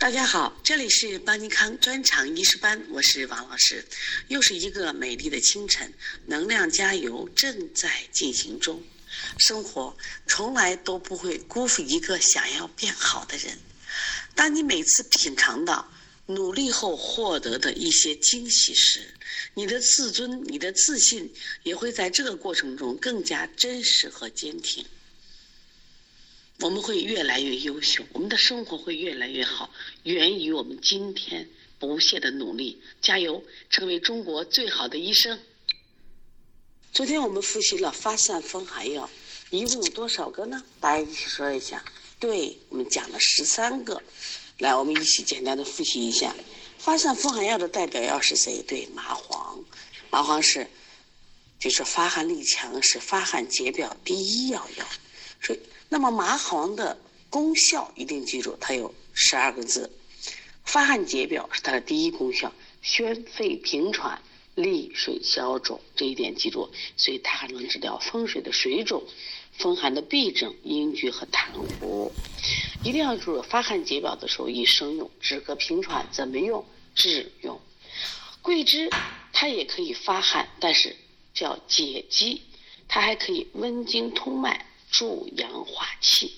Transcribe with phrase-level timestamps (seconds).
[0.00, 3.84] 大家好，这里是邦尼康专场医师班，我是王老师。
[4.28, 5.92] 又是一个美丽的清晨，
[6.26, 8.80] 能量加油正在进行中。
[9.38, 9.96] 生活
[10.28, 13.58] 从来都不会辜负一个想要变好的人。
[14.36, 15.92] 当你每次品尝到
[16.26, 19.00] 努力后获得的一些惊喜时，
[19.54, 21.34] 你的自尊、你的自信
[21.64, 24.86] 也会在这个过程中更加真实和坚挺。
[26.60, 29.70] 我们会越来越优秀，我们的生活会越来越好，
[30.02, 32.82] 源于我们今天不懈的努力。
[33.00, 35.38] 加油，成为中国最好的医生。
[36.92, 39.08] 昨天我们复习了发散风寒药，
[39.50, 40.64] 一共有多少个呢？
[40.80, 41.84] 大家一起说一下。
[42.18, 44.02] 对，我们讲了十三个。
[44.58, 46.34] 来，我们一起简单的复习一下，
[46.76, 48.60] 发散风寒药的代表药是谁？
[48.66, 49.64] 对，麻黄。
[50.10, 50.66] 麻黄是，
[51.60, 54.84] 就是发汗力强，是发汗解表第一要药。
[55.40, 55.58] 所以。
[55.90, 56.98] 那么麻黄的
[57.30, 59.90] 功效一定记住，它有十二个字：
[60.64, 62.52] 发汗解表是它的第一功效，
[62.82, 64.20] 宣肺平喘、
[64.54, 66.68] 利水消肿，这一点记住。
[66.98, 69.02] 所以它还能治疗风水的水肿、
[69.56, 71.46] 风寒的痹症、阴虚和痰
[71.80, 72.12] 糊。
[72.84, 76.62] 一定要注意，发汗解表的时候宜生用，止咳平喘怎么用？
[76.94, 77.58] 治用。
[78.42, 78.90] 桂枝
[79.32, 80.94] 它也可以发汗，但是
[81.32, 82.42] 叫解肌，
[82.88, 84.66] 它还可以温经通脉。
[84.90, 86.34] 助阳化气，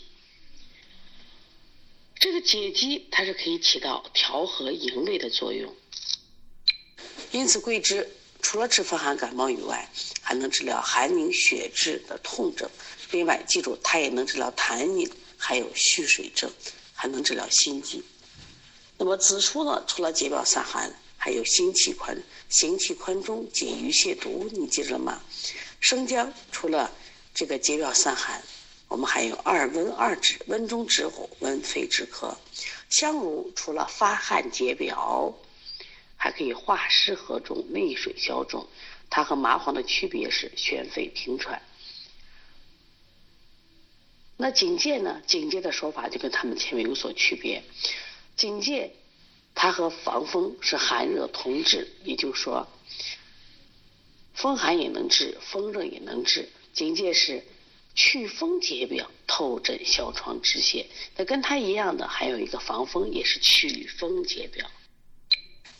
[2.17, 5.75] 这个解肌它是可以起到调和营卫的作用。
[7.31, 8.09] 因此，桂枝
[8.43, 9.89] 除了治风寒感冒以外，
[10.21, 12.69] 还能治疗寒凝血滞的痛症。
[13.12, 16.51] 另外，记住它也能治疗痰凝，还有蓄水症，
[16.93, 18.03] 还能治疗心悸。
[18.98, 19.83] 那么紫苏呢？
[19.87, 25.23] 除了解表散寒，还有行气宽、行气宽中、解郁泻毒，你记着了吗？
[25.81, 26.93] 生姜除了
[27.33, 28.42] 这个解表散寒，
[28.89, 32.37] 我们还有二温二止，温中止火，温肺止咳。
[32.89, 35.34] 香茹除了发汗解表，
[36.17, 38.69] 还可以化湿和中，利水消肿。
[39.09, 41.62] 它和麻黄的区别是宣肺平喘。
[44.37, 45.21] 那荆芥呢？
[45.26, 47.62] 荆芥的说法就跟他们前面有所区别。
[48.37, 48.94] 荆芥
[49.55, 52.69] 它和防风是寒热同治，也就是说，
[54.32, 56.49] 风寒也能治，风热也能治。
[56.72, 57.44] 荆芥是
[57.94, 60.86] 祛风解表、透疹消疮止血。
[61.16, 64.70] 那跟它一样的还有一个防风，也是祛风解表。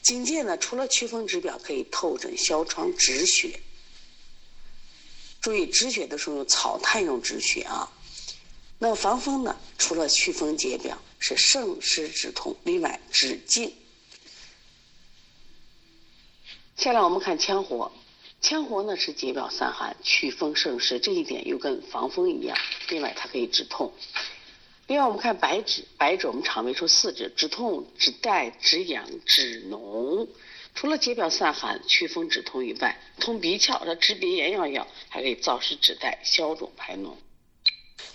[0.03, 3.61] 荆芥呢，除了祛风止表，可以透疹消疮止血。
[5.41, 7.91] 注意止血的时候用草炭用止血啊。
[8.79, 13.71] 那防风呢，除了祛风解表，是胜湿止痛，另外止痉。
[16.77, 17.93] 下来我们看羌活。
[18.43, 22.57] 羌活呢是解表散寒、祛风胜湿，这一点又跟防风一样。
[22.89, 23.93] 另外，它可以止痛。
[24.87, 30.27] 另外，我们看白芷，白芷我们常为出四指：止痛、止带、止痒、止脓。
[30.75, 37.13] 除了解表散寒、祛风止痛以外，通鼻窍、它治鼻炎药药，还可以燥湿止带、消肿排脓。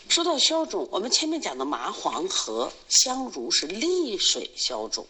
[0.09, 5.05] 说到消肿，我们前面讲的麻黄和香茹是利水消肿，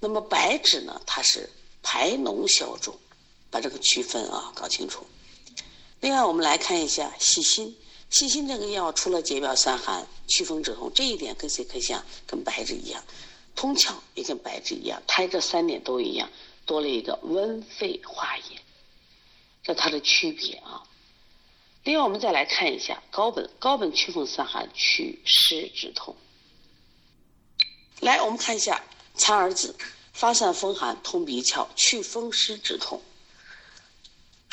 [0.00, 1.48] 那么白芷呢，它是
[1.82, 2.98] 排脓消肿。
[3.52, 5.06] 把这个区分啊搞清楚。
[6.00, 7.76] 另外，我们来看一下细辛。
[8.10, 12.04] 细辛这个药除了解表散寒、祛风止痛，这一点跟谁可像？
[12.26, 13.02] 跟白芷一样，
[13.54, 16.28] 通窍也跟白芷一样，它这三点都一样，
[16.66, 18.58] 多了一个温肺化饮，
[19.62, 20.82] 这它的区别啊。
[21.84, 23.48] 另外，我们再来看一下高本。
[23.58, 26.16] 高本祛风散寒、祛湿止痛。
[28.00, 28.84] 来，我们看一下
[29.14, 29.74] 苍耳子，
[30.12, 33.00] 发散风寒、通鼻窍、祛风湿止痛。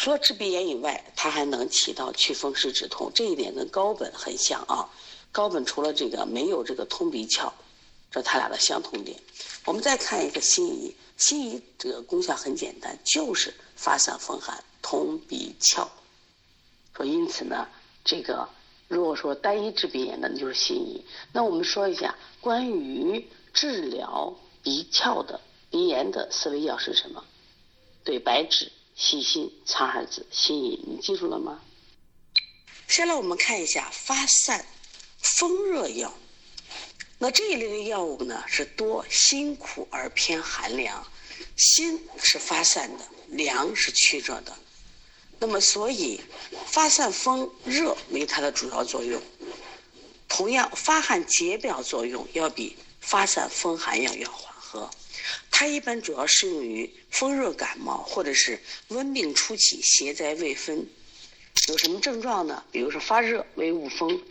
[0.02, 4.88] 除了治鼻炎以外，它还能起到祛风湿止痛，这一点跟高本很像啊。
[5.30, 7.52] 高本除了这个没有这个通鼻窍，
[8.10, 9.20] 这它俩的相同点。
[9.66, 15.86] 我们再看一个辛夷，辛夷这个功效很简单，就是发散风寒、通鼻窍。
[16.96, 17.68] 说因此呢，
[18.06, 18.48] 这个
[18.88, 21.04] 如果说单一治鼻炎的，那就是辛夷。
[21.34, 27.22] 那我们说一下关于治疗鼻窍的鼻炎的四味药是什么？
[28.06, 28.72] 对，白芷。
[29.02, 31.62] 细辛、苍耳子、辛夷，你记住了吗？
[32.90, 34.66] 下来我们看一下发散
[35.22, 36.14] 风热药。
[37.18, 41.08] 那这一类的药物呢，是多辛苦而偏寒凉。
[41.56, 44.54] 辛是发散的，凉是驱热的。
[45.40, 46.20] 那么，所以
[46.66, 49.22] 发散风热为它的主要作用。
[50.28, 54.92] 同样，发汗解表作用要比发散风寒药要缓和。
[55.60, 58.58] 它一般主要适用于风热感冒或者是
[58.88, 60.88] 温病初期，邪在未分。
[61.68, 62.64] 有什么症状呢？
[62.72, 64.22] 比如说发热为恶风，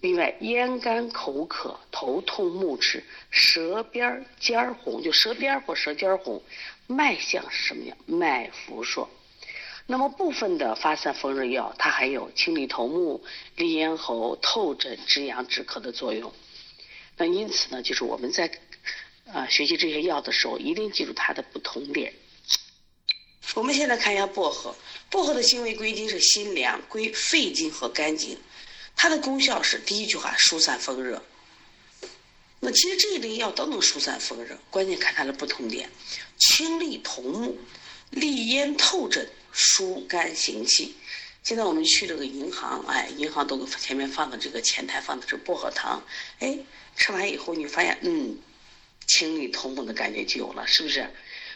[0.00, 6.42] 另外，咽干口渴、头痛目赤、舌边尖红，就舌边或舌尖红，
[6.86, 7.98] 脉象是什么样？
[8.06, 9.06] 脉浮数。
[9.86, 13.22] 那么部分的发散风热药，它还有清理头目、
[13.56, 16.32] 利咽喉、透疹、止痒止咳的作用。
[17.18, 18.50] 那因此呢，就是我们在
[19.32, 22.12] 啊学习这些药的时候，一定记住它的不同点。
[23.54, 24.74] 我们现在看一下薄荷，
[25.10, 28.38] 薄荷的行为归经是辛凉，归肺经和肝经。
[28.94, 31.22] 它的功效是第一句话疏散风热。
[32.60, 35.90] 那其实这一类药都能疏散风热，关键看它的不同点：
[36.38, 37.58] 清利头目、
[38.10, 39.28] 利咽透疹。
[39.58, 40.94] 疏肝行气。
[41.42, 46.04] 现在我们去这个银行，哎，银行都前面放的这个前台放的是薄荷糖，
[46.40, 46.58] 哎，
[46.94, 48.36] 吃完以后你发现，嗯，
[49.06, 51.08] 清理头目的感觉就有了，是不是？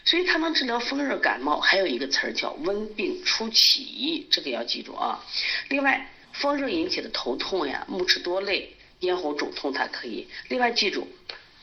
[0.04, 5.24] 所以它能治疗风热感冒，还有一个词儿叫温病初起，这个要记住啊。
[5.68, 10.26] 另外，风热引起的头痛呀、目赤多泪、咽喉肿痛，它可以。
[10.48, 11.08] 另外记住，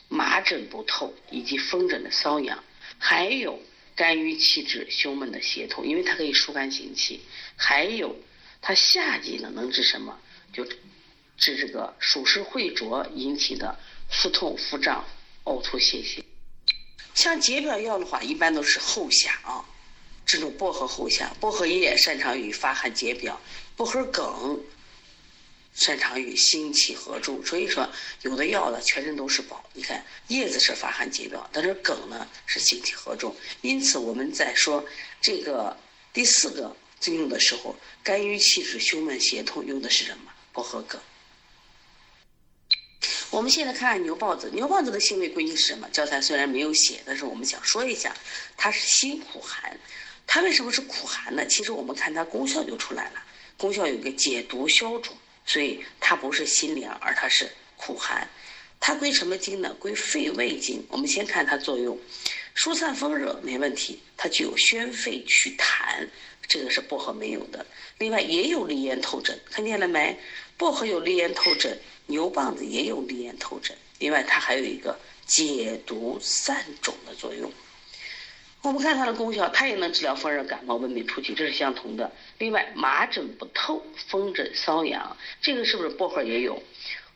[0.08, 2.62] 麻疹不透以及风疹的瘙痒，
[2.98, 3.60] 还有。
[3.96, 7.20] 肝郁气滞、胸闷的胁痛，因为它可以疏肝行气。
[7.56, 8.14] 还有，
[8.62, 10.16] 它夏季呢能治什么？
[10.52, 10.64] 就
[11.36, 13.76] 治这个暑湿秽浊引起的
[14.08, 15.04] 腹痛、腹胀、
[15.48, 16.22] 呕吐、泄泻。
[17.14, 19.64] 像解表药的话，一般都是后下啊，
[20.24, 23.40] 这种薄荷后下，薄荷叶擅长于发汗解表，
[23.76, 24.60] 薄荷梗。
[25.74, 27.88] 擅长于心气合助，所以说
[28.22, 29.64] 有的药呢全身都是宝。
[29.74, 33.36] 你看叶子是发汗解表，但是梗呢是心气合助。
[33.60, 34.84] 因此我们在说
[35.20, 35.76] 这个
[36.12, 40.32] 第四个作用的时候，肝郁气滞、胸闷胁痛用的是什么？
[40.52, 41.00] 薄荷梗。
[43.30, 45.88] 我们现在看看牛蒡子，牛蒡子的性味归经是什么？
[45.92, 48.14] 教材虽然没有写，但是我们想说一下，
[48.56, 49.78] 它是辛苦寒。
[50.26, 51.46] 它为什么是苦寒呢？
[51.46, 53.22] 其实我们看它功效就出来了，
[53.56, 55.16] 功效有个解毒消肿。
[55.46, 58.28] 所以它不是辛凉，而它是苦寒。
[58.78, 59.74] 它归什么经呢？
[59.78, 60.84] 归肺胃经。
[60.90, 61.98] 我们先看它作用，
[62.54, 63.98] 疏散风热没问题。
[64.14, 66.06] 它具有宣肺祛痰，
[66.46, 67.64] 这个是薄荷没有的。
[67.96, 70.18] 另外也有利咽透疹，看见了没？
[70.58, 73.76] 薄荷有利咽透疹，牛蒡子也有利咽透疹。
[74.00, 77.52] 另外它还有一个解毒散肿的作用。
[78.62, 82.10] 我们看它的功效，它也能治疗风热感冒、温病初期，这是相同的。
[82.38, 86.60] 另外，麻疹不透、风疹瘙痒，这个是不是薄荷也有？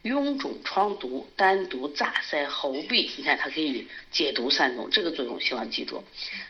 [0.05, 6.05] 臃肿疮毒、丹毒炸塞喉痹，你看它可以解毒散肿，这个作用希望记住。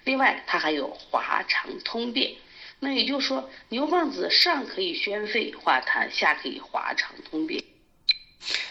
[0.04, 2.32] 另外，它还有滑肠通便，
[2.80, 7.62] 那也就是说，牛蒡子上可以宣肺化痰，下可以滑肠通便。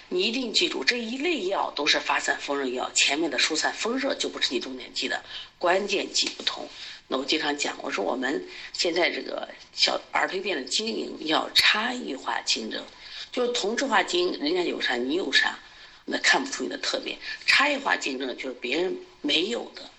[0.09, 5.23] 你一定记住，这一类药都是发散风热药，前面的疏散风热就不是你重点记的，
[5.57, 6.67] 关键记不同。
[7.07, 12.83] 那我经常讲，我说我们现在这个小儿推店的经营要差异化竞争，
[13.31, 15.57] 就同质化经营，人家有啥你有啥，
[16.05, 17.17] 那看不出你的特点。
[17.45, 19.89] 差异化竞争就是别人没有的，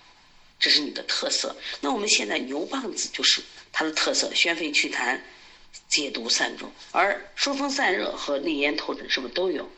[0.59, 1.55] 这是你的特色。
[1.81, 3.41] 那我们现在牛蒡子就是
[3.71, 5.19] 它的特色，宣肺祛痰。
[5.93, 9.69] 解毒散肿，而疏风散热和利咽透疹是不是都有？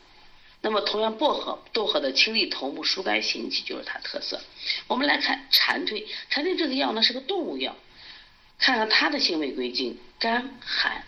[0.62, 4.40] 那么同样，薄荷薄荷的清利头目、疏肝行气就是它特色。
[4.86, 7.76] 我们来看蝉蜕，蝉蜕这个药呢是个动物药，
[8.58, 11.04] 看看它的性味归经：肝寒，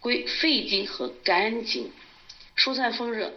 [0.00, 1.92] 归肺经和肝经，
[2.56, 3.32] 疏散风热。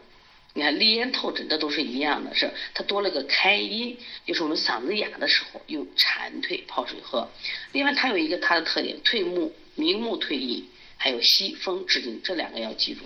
[0.56, 7.29] 你看利咽透疹，这都是一样的，是它多了个开音，就是我们嗓子哑的时候用蝉蜕泡水喝。
[7.72, 9.53] 另外，它有一个它的特点，退目。
[9.79, 10.62] 明目退翳，
[10.98, 13.01] 还有息风止痉，这两个要记住。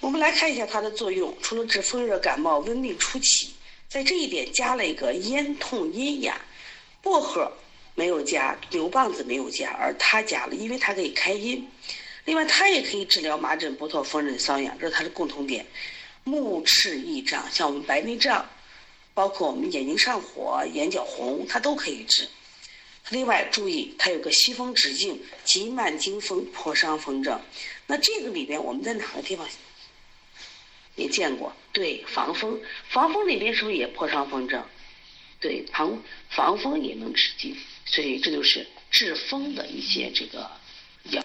[0.00, 3.48] 我们来看一下它的作用，除了治风热感冒、温病初期，
[3.88, 6.38] 在这一点加了一个咽痛咽哑。
[7.02, 7.50] 薄荷
[7.94, 11.66] 没有加，牛蒡子没有加，而它加了，因为它可以开音。
[12.26, 15.64] 另外，它也可以治疗麻疹、不透、风疹、瘙痒，这是它的共同点。
[16.24, 18.46] 目赤翳胀，像我们白内障，
[19.14, 22.28] 包括我们眼睛上火、眼角红，它都可以治。
[23.08, 27.40] 另外注意，它有个西风止痉、急慢惊风、破伤风症。
[27.86, 29.48] 那这个里边我们在哪个地方
[30.94, 31.52] 也见过？
[31.72, 34.64] 对，防风，防风里边是不是也破伤风症？
[35.40, 40.50] 对，防防风也能止痉，所以这就是治风的一些这个
[41.10, 41.24] 药。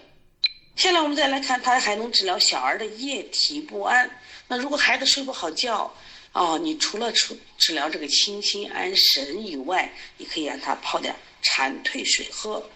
[0.74, 4.10] 下来我们再来看，它还能治疗小儿的夜啼不安。
[4.48, 5.94] 那如果孩子睡不好觉，
[6.32, 11.14] 哦，你除了治治疗这个清心安神以外，你可以让他泡点。
[11.46, 12.68] 蝉蜕水喝。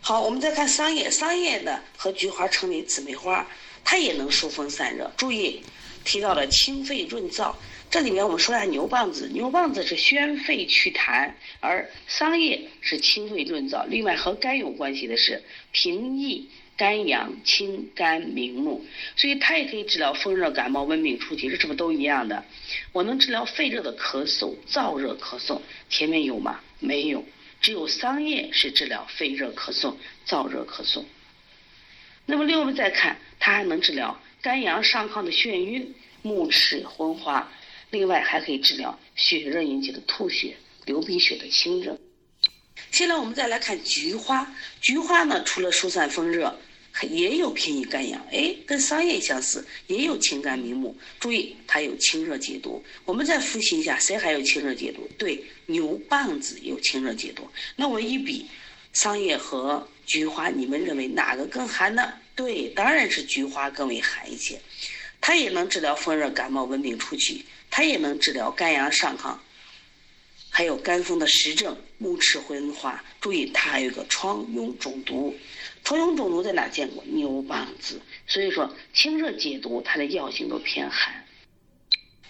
[0.00, 3.44] 好，我们再看桑叶，桑叶呢和菊花称为姊妹花，
[3.84, 5.12] 它也能疏风散热。
[5.16, 5.60] 注意，
[6.04, 7.52] 提到了清肺润燥。
[7.90, 13.84] 这里面我们说一下牛蒡子，牛蒡子是宣肺祛痰，而桑叶是清肺润燥。
[13.86, 22.44] 另外和肝有关系的是平抑肝阳清肝明目，所以它也可以治疗风热感冒、温病初期，这是不是都一样的？
[22.92, 26.60] 我能治疗肺热的咳嗽、燥热咳嗽，前面有吗？
[26.78, 27.24] 没有，
[27.60, 31.04] 只有桑叶是治疗肺热咳嗽、燥热咳嗽。
[32.26, 35.92] 那么，另外我们再看，它还能治疗肝阳上亢的眩晕、
[36.22, 37.50] 目赤昏花，
[37.90, 40.56] 另外还可以治疗血热引起的吐血、
[40.86, 41.98] 流鼻血的清热。
[42.92, 46.56] 现在我们再来看菊花，菊花呢，除了疏散风热，
[47.06, 50.96] 也有平抑肝阳，哎，跟桑叶相似，也有清肝明目。
[51.20, 52.82] 注意，它有清热解毒。
[53.04, 55.08] 我们再复习一下，谁还有清热解毒？
[55.16, 57.48] 对，牛蒡子有清热解毒。
[57.76, 58.46] 那我一比，
[58.92, 62.12] 桑叶和菊花，你们认为哪个更寒呢？
[62.34, 64.60] 对，当然是菊花更为寒一些。
[65.20, 69.36] 它也能治疗风热感冒、温病初期，它也能治疗肝阳上亢。
[70.50, 73.04] 还有肝风的实症，目赤昏花。
[73.20, 75.36] 注意，它还有个疮痈肿毒。
[75.88, 77.02] 头痈肿毒在哪见过？
[77.06, 77.98] 牛蒡子。
[78.26, 81.24] 所以说，清热解毒，它的药性都偏寒。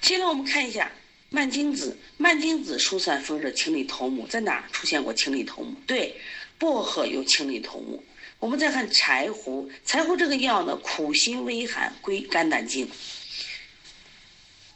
[0.00, 0.88] 接下来我们看一下
[1.28, 5.74] 蔓荆子，蔓荆子疏散风热、清利头目，在哪出现过清利头目？
[5.88, 6.14] 对，
[6.56, 8.00] 薄荷有清利头目。
[8.38, 12.88] 我们再看柴胡，柴胡这个药呢，苦辛微寒，归肝胆经。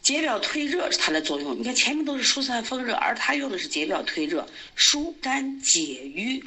[0.03, 1.57] 解表退热是它的作用。
[1.57, 6.45] 你看前面都是疏散风热，而它用的是解表退热、疏肝解郁。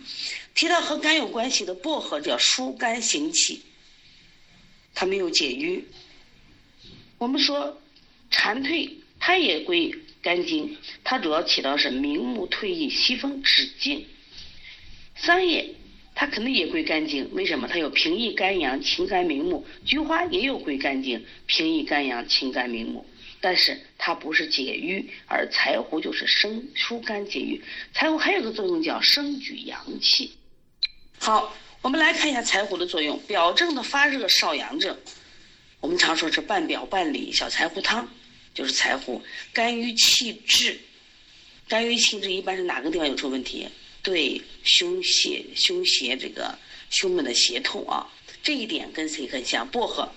[0.54, 3.62] 提到和肝有关系的薄荷叫疏肝行气，
[4.94, 5.86] 它没有解郁。
[7.18, 7.82] 我们说
[8.30, 14.04] 蝉蜕，它也归肝经，它主要起到是明目退翳、息风止痉。
[15.16, 15.74] 桑叶
[16.14, 17.70] 它肯定也归肝经，为什么？
[17.70, 19.66] 它有平抑肝阳、清肝明目。
[19.86, 23.06] 菊花也有归肝经，平抑肝阳、清肝明目。
[23.46, 27.62] 但是它不是解郁，而柴胡就是生疏肝解郁。
[27.94, 30.36] 柴胡还有个作用叫生举阳气。
[31.20, 33.20] 好，我们来看一下柴胡的作用。
[33.28, 34.98] 表证的发热少阳症，
[35.80, 38.12] 我们常说是半表半里小柴胡汤，
[38.56, 39.22] 就是柴胡。
[39.54, 40.80] 肝郁气滞，
[41.68, 43.68] 肝郁气滞一般是哪个地方有出问题？
[44.02, 46.58] 对，胸胁胸胁这个
[46.90, 48.12] 胸闷的胁痛啊，
[48.42, 49.68] 这一点跟谁很像？
[49.68, 50.12] 薄荷。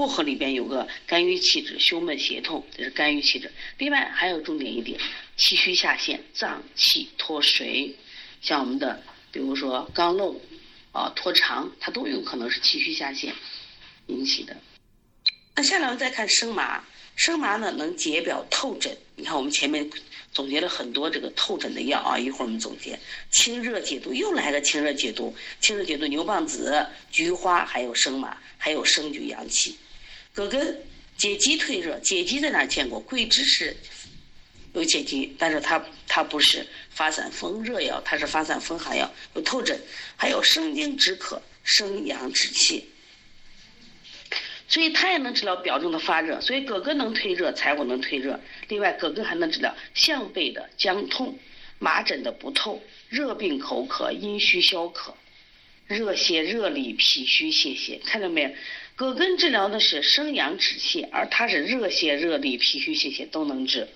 [0.00, 3.52] 薄荷里边有个肝郁气滞、胸闷胁痛，这是肝郁气滞。
[3.76, 4.98] 另外还有重点一点，
[5.36, 7.94] 气虚下陷、脏气脱水，
[8.40, 10.34] 像我们的比如说肛瘘
[10.92, 13.34] 啊、脱肠，它都有可能是气虚下陷
[14.06, 14.56] 引起的。
[15.54, 16.82] 那下来我们再看生麻，
[17.14, 18.96] 生麻呢能解表透疹。
[19.16, 19.86] 你看我们前面
[20.32, 22.98] 总结了很多这个透疹的药啊，一会儿我们总结
[23.30, 29.76] 清热解毒，又来个清热解毒，清热解毒牛蒡子、菊花还有生麻，还有生举阳气。
[30.40, 30.82] 葛根
[31.18, 32.98] 解肌退热，解肌在哪见过？
[33.00, 33.76] 桂枝是
[34.72, 39.78] 有解肌，但是它它不是发散风热药，它是发散风寒药，有透疹，
[40.16, 42.88] 还有生津止渴、生阳止气，
[44.66, 46.40] 所以它也能治疗表证的发热。
[46.40, 48.40] 所以葛根能退热，柴胡能退热。
[48.68, 51.38] 另外，葛根还能治疗项背的僵痛、
[51.78, 55.14] 麻疹的不透、热病口渴、阴虚消渴、
[55.86, 58.50] 热泻热痢、脾虚泄泻，看到没有？
[59.00, 63.88] 葛根治疗的是生阳止泻，而它是热泻热痢、脾虚泄泻都能治，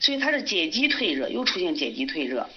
[0.00, 2.50] 所以它是解肌退热，又出现解肌退热。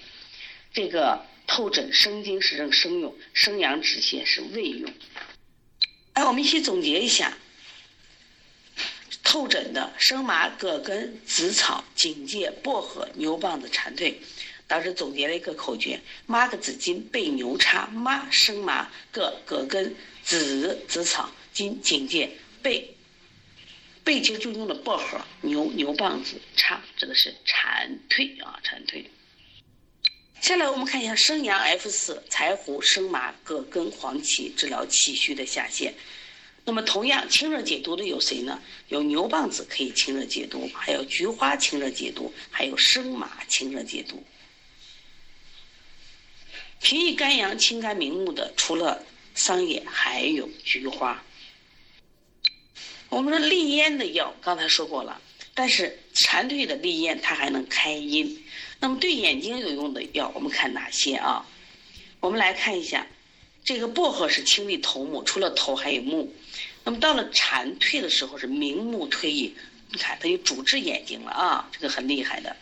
[0.74, 4.92] 这个透疹生津是正生用，生阳止泻是未用。
[6.14, 7.38] 哎，我们一起总结一下：
[9.22, 14.12] 透疹的生麻、葛根、紫草、荆芥、薄荷、牛蒡子、蝉蜕。
[14.66, 21.30] 当时总结了一个口诀：麻个紫金被牛叉，麻生麻葛葛根紫紫草。
[21.56, 22.28] 金警戒
[22.62, 22.94] 背
[24.04, 29.02] 背经就用的薄荷牛牛蒡子叉指的是蝉蜕啊蝉蜕。
[30.42, 35.94] 下来我们看一下生阳 F 四柴胡生麻葛根黄芪治疗气虚的下陷。
[36.66, 38.60] 那么同样清热解毒的有谁呢？
[38.88, 44.22] 有牛蒡子可以清热解毒，还有菊花清热解毒，还有生麻清热解毒。
[46.82, 49.02] 平抑肝阳清肝明目的除了
[49.34, 51.24] 桑叶，还有菊花。
[53.08, 55.20] 我们说利咽的药，刚才说过了，
[55.54, 58.44] 但是蝉蜕的利咽它还能开阴。
[58.78, 61.46] 那么对眼睛有用的药，我们看哪些啊？
[62.20, 63.06] 我们来看一下，
[63.64, 66.34] 这个薄荷是清利头目，除了头还有目。
[66.84, 69.52] 那么到了蝉蜕的时候是明目退翳，
[69.90, 72.54] 你看它就主治眼睛了啊，这个很厉害的。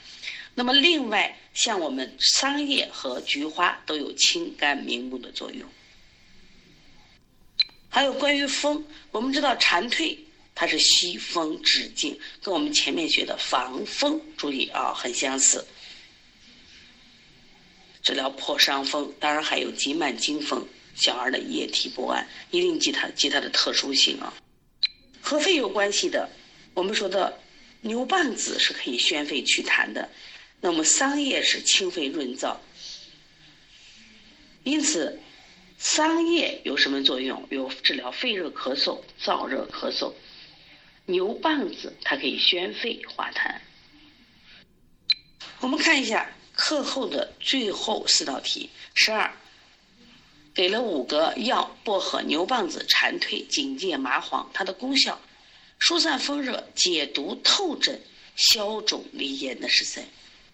[0.55, 5.69] 那么另外像我们桑叶和菊花都有清肝明目的作用。
[7.89, 10.19] 还有关于风，我们知道蝉蜕。
[10.55, 15.67] 它是息风止痉，跟我们前面学的防风，注意啊，很相似。
[18.03, 20.67] 治疗破伤风，当然还有急慢惊风。
[20.95, 24.33] 小儿的液体不安，一定记它记它的特殊性啊。
[25.21, 26.31] 和肺有关系的，
[26.73, 27.41] 我们说的
[27.81, 30.09] 牛蒡子是可以宣肺祛痰的，
[30.61, 32.57] 那么桑叶是清肺润燥，
[34.63, 35.19] 因此
[35.79, 37.45] 桑叶有什么作用？
[37.51, 40.13] 有治疗肺热咳嗽、燥热咳嗽。
[41.07, 43.57] 牛蒡子它可以宣肺化痰。
[45.61, 49.35] 我们看一下课后的最后四道题，十二。
[50.55, 54.49] 给了五个药：薄荷、牛蒡子、蝉蜕、荆芥、麻黄。
[54.55, 55.21] 它的功效：
[55.81, 58.01] 疏散风热、解毒透疹、
[58.37, 60.05] 消肿利咽的是谁？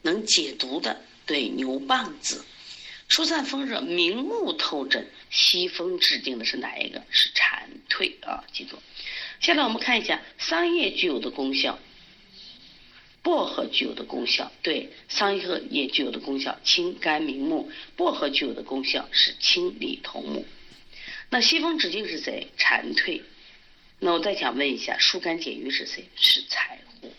[0.02, 2.42] 能解毒的，对，牛蒡子。
[3.08, 7.02] 疏散风热、明目透疹、息风治病的是哪一个？
[7.10, 8.42] 是蝉蜕啊！
[8.52, 8.78] 记住。
[9.40, 11.78] 现在我们看一下桑叶具有的功效。
[13.22, 17.70] 薄荷具有的功效，对桑叶也具有的功效，清肝明目。
[17.94, 20.46] 薄荷具有的功效是清理头目。
[21.28, 22.48] 那西风止境是谁？
[22.56, 23.20] 蝉蜕。
[23.98, 26.04] 那我再想问一下，疏肝解郁是谁？
[26.16, 27.12] 是柴胡。